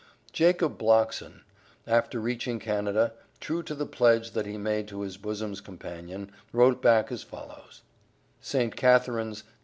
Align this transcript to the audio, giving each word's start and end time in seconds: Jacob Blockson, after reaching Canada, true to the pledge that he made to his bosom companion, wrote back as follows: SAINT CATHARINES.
Jacob 0.33 0.79
Blockson, 0.79 1.41
after 1.85 2.19
reaching 2.19 2.57
Canada, 2.57 3.13
true 3.39 3.61
to 3.61 3.75
the 3.75 3.85
pledge 3.85 4.31
that 4.31 4.47
he 4.47 4.57
made 4.57 4.87
to 4.87 5.01
his 5.01 5.15
bosom 5.15 5.55
companion, 5.57 6.31
wrote 6.51 6.81
back 6.81 7.11
as 7.11 7.21
follows: 7.21 7.83
SAINT 8.41 8.75
CATHARINES. 8.75 9.43